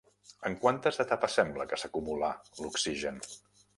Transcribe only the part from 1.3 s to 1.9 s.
sembla que